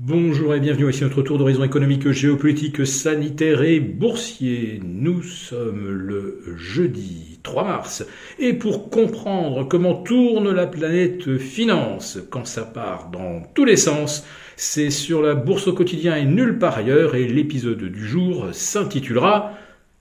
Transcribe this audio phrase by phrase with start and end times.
[0.00, 4.80] Bonjour et bienvenue, ici notre tour d'horizon économique, géopolitique, sanitaire et boursier.
[4.84, 8.06] Nous sommes le jeudi 3 mars
[8.38, 14.24] et pour comprendre comment tourne la planète finance quand ça part dans tous les sens,
[14.54, 19.54] c'est sur la bourse au quotidien et nulle part ailleurs et l'épisode du jour s'intitulera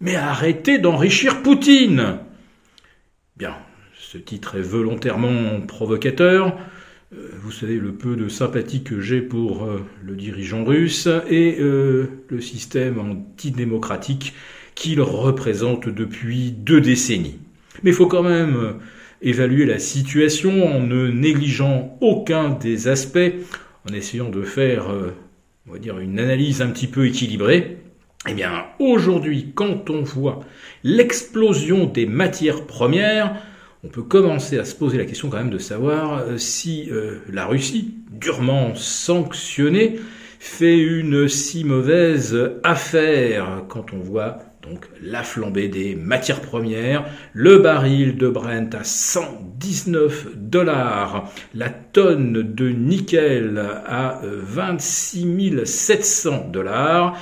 [0.00, 2.18] Mais arrêtez d'enrichir Poutine
[3.36, 3.54] Bien,
[3.96, 6.58] ce titre est volontairement provocateur.
[7.16, 11.56] Euh, vous savez le peu de sympathie que j'ai pour euh, le dirigeant russe et
[11.60, 14.34] euh, le système antidémocratique
[14.74, 17.38] qu'il représente depuis deux décennies.
[17.82, 18.76] Mais il faut quand même
[19.22, 23.32] évaluer la situation en ne négligeant aucun des aspects,
[23.88, 24.86] en essayant de faire,
[25.70, 27.78] on dire, une analyse un petit peu équilibrée.
[28.28, 30.40] Eh bien, aujourd'hui, quand on voit
[30.82, 33.36] l'explosion des matières premières,
[33.84, 37.18] on peut commencer à se poser la question quand même de savoir euh, si euh,
[37.30, 40.00] la Russie, durement sanctionnée,
[40.38, 47.58] fait une si mauvaise affaire quand on voit donc la flambée des matières premières, le
[47.58, 57.18] baril de Brent à 119 dollars, la tonne de nickel à 26 700 dollars.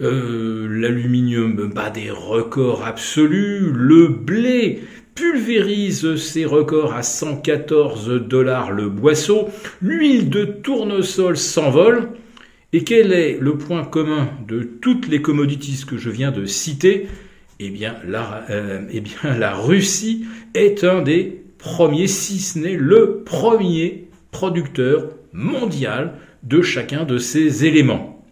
[0.00, 4.82] Euh, l'aluminium bat des records absolus, le blé
[5.14, 9.48] pulvérise ses records à 114 dollars le boisseau,
[9.80, 12.08] l'huile de tournesol s'envole,
[12.72, 17.06] et quel est le point commun de toutes les commodities que je viens de citer?
[17.60, 22.76] Eh bien, la, euh, eh bien, la Russie est un des premiers, si ce n'est
[22.76, 28.26] le premier producteur mondial de chacun de ces éléments.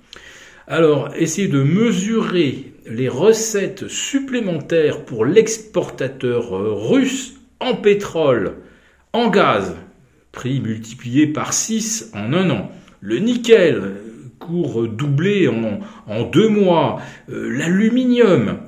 [0.67, 8.57] Alors, essayez de mesurer les recettes supplémentaires pour l'exportateur euh, russe en pétrole,
[9.13, 9.77] en gaz,
[10.33, 12.71] prix multiplié par 6 en un an.
[13.01, 13.95] Le nickel,
[14.39, 17.01] cours doublé en, deux mois.
[17.31, 18.59] Euh, l'aluminium,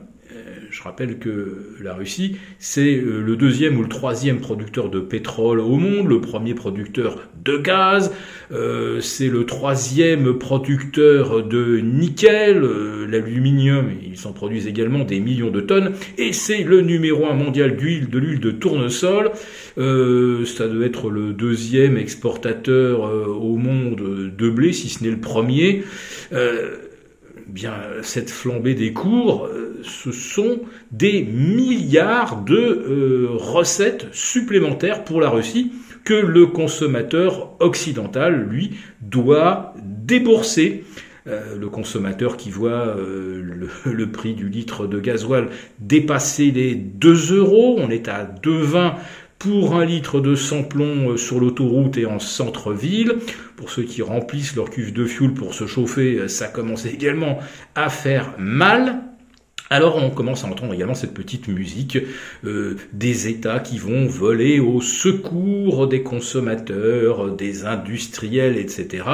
[0.85, 5.77] rappelle que la Russie, c'est euh, le deuxième ou le troisième producteur de pétrole au
[5.77, 8.13] monde, le premier producteur de gaz,
[8.53, 15.51] euh, c'est le troisième producteur de nickel, euh, l'aluminium, ils s'en produisent également des millions
[15.51, 19.31] de tonnes, et c'est le numéro un mondial d'huile, de l'huile de tournesol.
[19.77, 25.83] ça doit être le deuxième exportateur au monde de blé, si ce n'est le premier
[27.47, 29.49] bien cette flambée des cours,
[29.83, 35.73] ce sont des milliards de euh, recettes supplémentaires pour la Russie
[36.05, 40.85] que le consommateur occidental, lui, doit débourser.
[41.27, 45.49] Euh, le consommateur qui voit le, le, prix du litre de gasoil
[45.79, 48.93] dépasser les 2 euros, on est à 2,20
[49.45, 53.17] pour un litre de samplon euh, sur l'autoroute et en centre-ville.
[53.57, 57.39] Pour ceux qui remplissent leur cuve de fuel pour se chauffer, euh, ça commence également
[57.75, 59.03] à faire mal.
[59.71, 61.99] Alors on commence à entendre également cette petite musique
[62.45, 69.05] euh, des États qui vont voler au secours des consommateurs, des industriels, etc.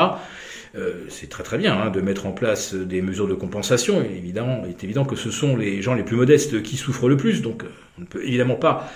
[0.75, 4.03] Euh, c'est très très bien hein, de mettre en place des mesures de compensation.
[4.03, 7.09] Et évidemment, il est évident que ce sont les gens les plus modestes qui souffrent
[7.09, 7.43] le plus.
[7.43, 7.69] Donc, euh,
[7.99, 8.93] on ne peut évidemment pas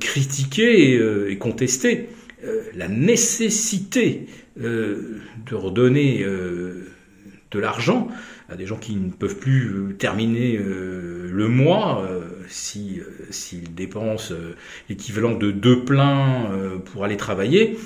[0.00, 2.08] critiquer et, contester
[2.74, 4.26] la nécessité
[4.56, 6.26] de redonner
[7.50, 8.08] de l'argent
[8.48, 12.08] à des gens qui ne peuvent plus terminer le mois
[12.48, 13.00] si
[13.30, 14.34] s'ils dépensent
[14.88, 16.50] l'équivalent de deux pleins
[16.84, 17.78] pour aller travailler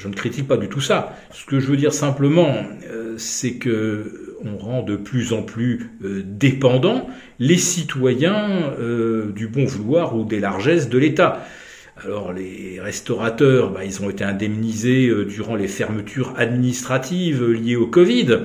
[0.00, 1.16] je ne critique pas du tout ça.
[1.32, 2.56] Ce que je veux dire simplement,
[2.90, 7.06] euh, c'est que on rend de plus en plus euh, dépendants
[7.38, 11.46] les citoyens euh, du bon vouloir ou des largesses de l'État.
[12.02, 18.38] Alors les restaurateurs, bah, ils ont été indemnisés durant les fermetures administratives liées au Covid.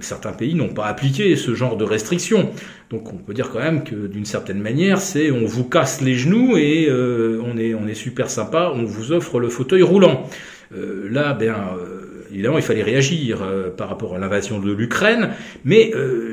[0.00, 2.50] Certains pays n'ont pas appliqué ce genre de restrictions.
[2.90, 6.14] Donc on peut dire quand même que d'une certaine manière, c'est on vous casse les
[6.14, 10.28] genoux et euh, on, est, on est super sympa, on vous offre le fauteuil roulant.
[10.74, 13.42] Euh, là, ben, euh, évidemment, il fallait réagir
[13.76, 15.30] par rapport à l'invasion de l'Ukraine,
[15.64, 15.92] mais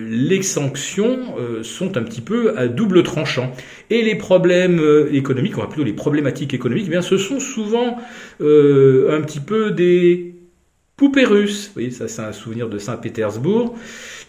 [0.10, 1.20] les sanctions
[1.62, 3.54] sont un petit peu à double tranchant.
[3.90, 4.82] Et les problèmes
[5.14, 7.98] économiques, on va plutôt les problématiques économiques, eh bien, ce sont souvent
[8.42, 10.35] un petit peu des
[10.98, 11.72] poupée russe.
[11.74, 13.76] Voyez, ça c'est un souvenir de Saint-Pétersbourg.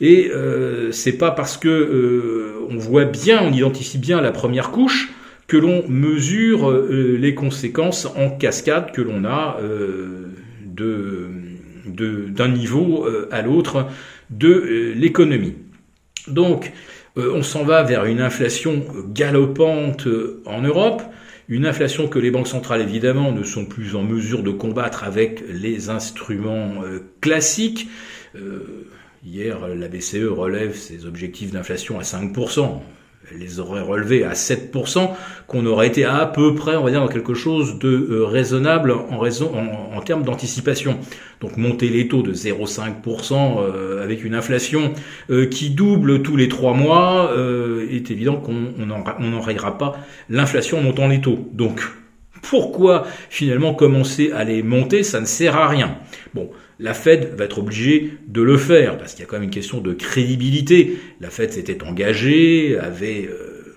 [0.00, 4.70] Et euh, c'est pas parce que euh, on voit bien, on identifie bien la première
[4.70, 5.12] couche
[5.46, 10.26] que l'on mesure euh, les conséquences en cascade que l'on a euh,
[10.64, 11.30] de
[11.86, 13.86] d'un niveau à l'autre
[14.30, 15.54] de l'économie.
[16.26, 16.72] Donc,
[17.16, 18.84] on s'en va vers une inflation
[19.14, 20.08] galopante
[20.46, 21.02] en Europe
[21.48, 25.44] Une inflation que les banques centrales, évidemment, ne sont plus en mesure de combattre avec
[25.48, 27.88] les instruments euh, classiques.
[28.34, 28.88] Euh,
[29.24, 32.80] hier, la BCE relève ses objectifs d'inflation à 5%
[33.34, 35.10] les aurait relevés à 7%,
[35.46, 38.92] qu'on aurait été à peu près, on va dire, dans quelque chose de euh, raisonnable
[38.92, 39.52] en, raison,
[39.94, 40.98] en, termes d'anticipation.
[41.40, 44.92] Donc monter les taux de 0,5% euh, avec une inflation
[45.30, 47.32] euh, qui double tous les trois mois,
[47.90, 48.72] est évident qu'on
[49.18, 49.96] n'enrayera pas
[50.28, 51.50] l'inflation montant les taux.
[51.52, 51.82] Donc
[52.50, 55.98] pourquoi finalement commencer à les monter Ça ne sert à rien.
[56.34, 59.44] Bon, la Fed va être obligée de le faire, parce qu'il y a quand même
[59.44, 60.98] une question de crédibilité.
[61.20, 63.76] La Fed s'était engagée, avait euh,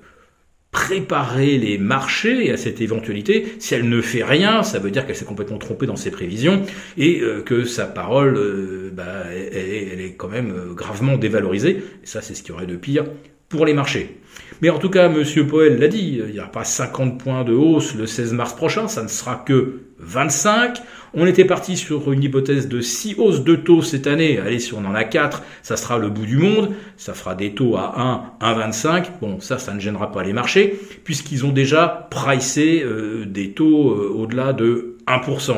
[0.72, 3.54] préparé les marchés à cette éventualité.
[3.60, 6.64] Si elle ne fait rien, ça veut dire qu'elle s'est complètement trompée dans ses prévisions
[6.98, 11.82] et euh, que sa parole, euh, bah, elle, est quand même gravement dévalorisée.
[12.04, 13.06] Et ça, c'est ce qu'il y aurait de pire
[13.50, 14.20] pour les marchés.
[14.62, 15.24] Mais en tout cas, M.
[15.48, 18.88] Powell l'a dit, il n'y aura pas 50 points de hausse le 16 mars prochain,
[18.88, 20.82] ça ne sera que 25.
[21.14, 24.38] On était parti sur une hypothèse de 6 hausses de taux cette année.
[24.38, 26.74] Allez, si on en a 4, ça sera le bout du monde.
[26.98, 28.00] Ça fera des taux à
[28.42, 29.06] 1, 1,25.
[29.22, 33.92] Bon, ça, ça ne gênera pas les marchés, puisqu'ils ont déjà pricé euh, des taux
[33.92, 35.54] euh, au-delà de 1%.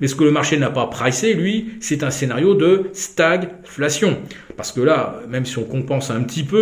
[0.00, 4.18] Mais ce que le marché n'a pas pricé, lui, c'est un scénario de stagflation.
[4.56, 6.58] Parce que là, même si on compense un petit peu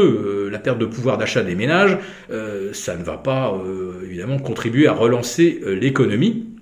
[0.46, 1.98] euh, la perte de pouvoir d'achat des ménages,
[2.72, 3.54] ça ne va pas
[4.04, 6.55] évidemment contribuer à relancer l'économie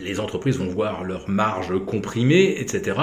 [0.00, 2.98] les entreprises vont voir leurs marges comprimées, etc.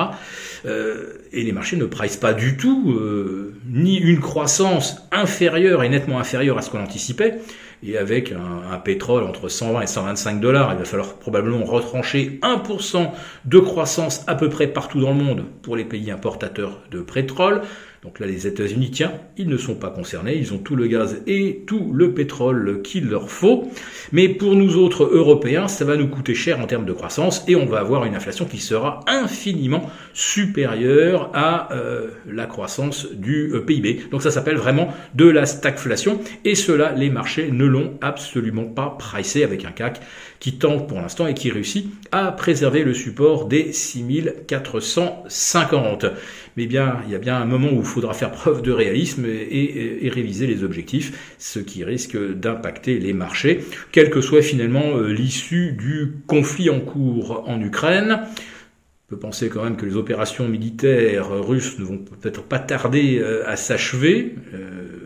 [0.66, 5.90] Euh, et les marchés ne pricent pas du tout euh, ni une croissance inférieure et
[5.90, 7.40] nettement inférieure à ce qu'on anticipait.
[7.84, 12.40] Et avec un, un, pétrole entre 120 et 125 dollars, il va falloir probablement retrancher
[12.44, 13.10] 1%
[13.46, 17.62] de croissance à peu près partout dans le monde pour les pays importateurs de pétrole.
[18.04, 21.22] Donc là, les États-Unis, tiens, ils ne sont pas concernés, ils ont tout le gaz
[21.28, 23.70] et tout le pétrole qu'il leur faut.
[24.12, 27.56] Mais pour nous autres Européens, ça va nous coûter cher en termes de croissance et
[27.56, 33.60] on va avoir une inflation qui sera infiniment supérieure à euh, la croissance du euh,
[33.60, 34.06] PIB.
[34.10, 38.96] Donc ça s'appelle vraiment de la stagflation et cela, les marchés ne l'ont absolument pas
[38.98, 40.02] pricé avec un CAC
[40.40, 46.08] qui tente pour l'instant et qui réussit à préserver le support des 6450.
[46.58, 49.26] Mais bien, il y a bien un moment où il faudra faire preuve de réalisme
[49.26, 53.62] et, réviser les objectifs, ce qui risque d'impacter les marchés,
[53.92, 58.22] quelle que soit finalement euh, l'issue du conflit en cours en Ukraine.
[58.24, 63.20] On peut penser quand même que les opérations militaires russes ne vont peut-être pas tarder
[63.20, 64.36] euh, à s'achever.
[64.54, 65.01] Euh,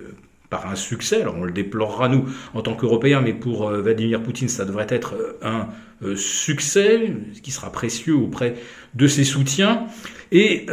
[0.49, 1.21] par un succès.
[1.21, 4.87] Alors on le déplorera nous en tant qu'Européens, mais pour euh, Vladimir Poutine, ça devrait
[4.89, 5.67] être euh, un
[6.03, 8.55] euh, succès qui sera précieux auprès
[8.93, 9.87] de ses soutiens.
[10.31, 10.65] Et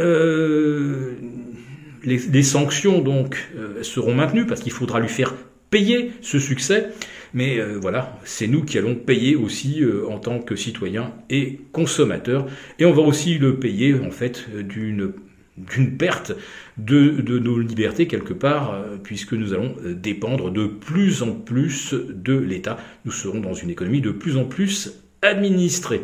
[2.03, 3.49] les, sanctions donc
[3.81, 5.33] seront maintenues parce qu'il faudra lui faire
[5.69, 6.89] payer ce succès.
[7.33, 12.47] Mais voilà, c'est nous qui allons payer aussi en tant que citoyens et consommateurs.
[12.79, 15.13] Et on va aussi le payer en fait d'une
[15.57, 16.33] d'une perte
[16.77, 21.93] de, nos libertés quelque part, euh, puisque nous allons euh, dépendre de plus en plus
[21.93, 22.77] de l'État.
[23.05, 26.01] Nous serons dans une économie de plus en plus administrée.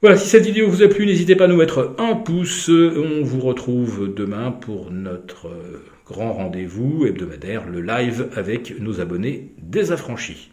[0.00, 2.68] Voilà, si cette vidéo vous a plu, n'hésitez pas à nous mettre un pouce.
[2.68, 9.52] On vous retrouve demain pour notre euh, grand rendez-vous hebdomadaire, le live avec nos abonnés
[9.58, 10.50] désaffranchis.